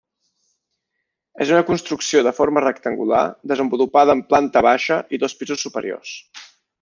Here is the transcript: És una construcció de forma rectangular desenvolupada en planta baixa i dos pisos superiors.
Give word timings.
És 1.45 1.51
una 1.57 1.65
construcció 1.67 2.23
de 2.29 2.33
forma 2.39 2.63
rectangular 2.65 3.21
desenvolupada 3.53 4.19
en 4.21 4.27
planta 4.35 4.67
baixa 4.71 4.99
i 5.19 5.25
dos 5.25 5.41
pisos 5.43 5.67
superiors. 5.69 6.17